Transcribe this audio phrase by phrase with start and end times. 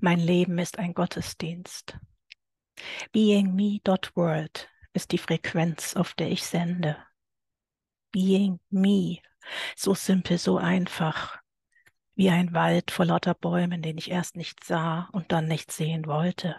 [0.00, 1.98] Mein Leben ist ein Gottesdienst.
[3.12, 6.96] Being me.world ist die Frequenz, auf der ich sende.
[8.12, 9.18] Being me,
[9.74, 11.38] so simpel, so einfach,
[12.14, 16.06] wie ein Wald vor lauter Bäumen, den ich erst nicht sah und dann nicht sehen
[16.06, 16.56] wollte.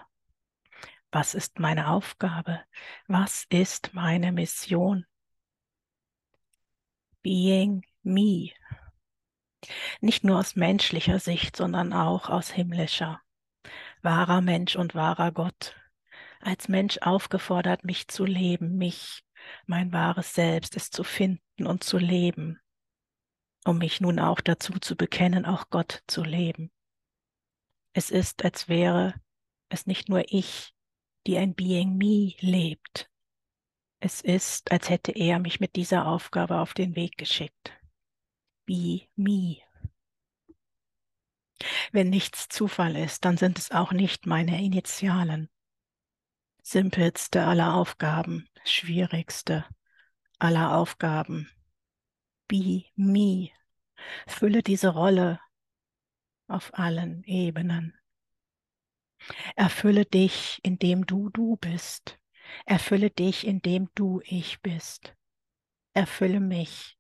[1.11, 2.61] Was ist meine Aufgabe?
[3.07, 5.05] Was ist meine Mission?
[7.21, 8.51] Being me.
[10.01, 13.21] Nicht nur aus menschlicher Sicht, sondern auch aus himmlischer.
[14.01, 15.75] Wahrer Mensch und wahrer Gott.
[16.39, 19.23] Als Mensch aufgefordert, mich zu leben, mich,
[19.65, 22.59] mein wahres Selbst, es zu finden und zu leben,
[23.65, 26.71] um mich nun auch dazu zu bekennen, auch Gott zu leben.
[27.93, 29.15] Es ist, als wäre
[29.69, 30.73] es nicht nur ich,
[31.25, 33.09] die ein Being Me lebt.
[33.99, 37.73] Es ist, als hätte er mich mit dieser Aufgabe auf den Weg geschickt.
[38.65, 39.66] Be Me.
[41.91, 45.49] Wenn nichts Zufall ist, dann sind es auch nicht meine Initialen.
[46.61, 49.65] Simpelste aller Aufgaben, schwierigste
[50.39, 51.49] aller Aufgaben.
[52.47, 53.49] Be Me.
[54.27, 55.39] Fülle diese Rolle
[56.47, 57.97] auf allen Ebenen.
[59.55, 62.19] Erfülle dich, indem du du bist.
[62.65, 65.15] Erfülle dich, indem du ich bist.
[65.93, 66.97] Erfülle mich,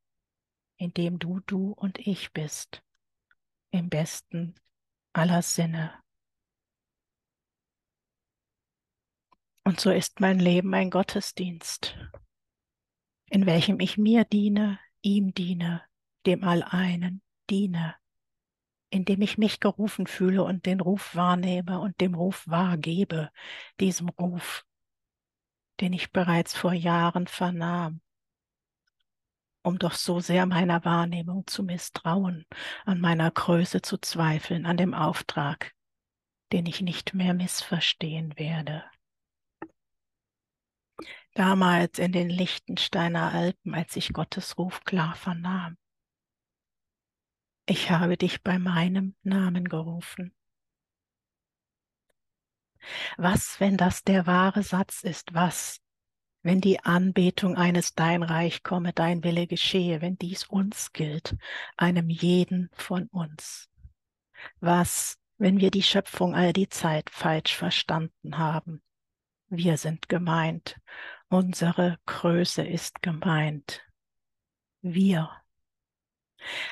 [0.77, 2.83] indem du du und ich bist.
[3.71, 4.55] Im besten
[5.13, 5.93] aller Sinne.
[9.63, 11.97] Und so ist mein Leben ein Gottesdienst,
[13.29, 15.83] in welchem ich mir diene, ihm diene,
[16.25, 17.95] dem Alleinen diene
[18.89, 23.31] indem ich mich gerufen fühle und den Ruf wahrnehme und dem Ruf wahrgebe,
[23.79, 24.65] diesem Ruf,
[25.81, 28.01] den ich bereits vor Jahren vernahm,
[29.67, 32.45] um doch so sehr meiner Wahrnehmung zu misstrauen,
[32.85, 35.73] an meiner Größe zu zweifeln, an dem Auftrag,
[36.53, 38.85] den ich nicht mehr missverstehen werde.
[41.33, 45.77] Damals in den Lichtensteiner Alpen, als ich Gottes Ruf klar vernahm,
[47.65, 50.33] ich habe dich bei meinem Namen gerufen.
[53.17, 55.33] Was, wenn das der wahre Satz ist?
[55.33, 55.81] Was,
[56.47, 61.35] wenn die Anbetung eines Dein Reich komme, dein Wille geschehe, wenn dies uns gilt,
[61.75, 63.69] einem jeden von uns?
[64.61, 68.81] Was, wenn wir die Schöpfung all die Zeit falsch verstanden haben?
[69.49, 70.77] Wir sind gemeint,
[71.27, 73.81] unsere Größe ist gemeint.
[74.81, 75.29] Wir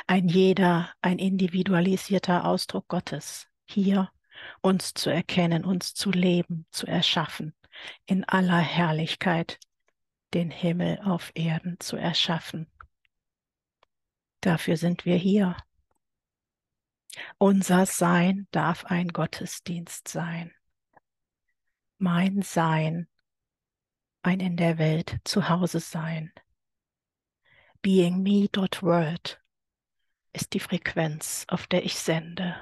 [0.07, 4.09] ein jeder, ein individualisierter Ausdruck Gottes, hier
[4.61, 7.53] uns zu erkennen, uns zu leben, zu erschaffen,
[8.05, 9.59] in aller Herrlichkeit
[10.33, 12.67] den Himmel auf Erden zu erschaffen.
[14.41, 15.57] Dafür sind wir hier.
[17.37, 20.53] Unser Sein darf ein Gottesdienst sein.
[21.97, 23.07] Mein Sein,
[24.21, 26.33] ein in der Welt zu Hause sein.
[27.81, 29.41] Being me.world
[30.33, 32.55] ist die Frequenz, auf der ich sende.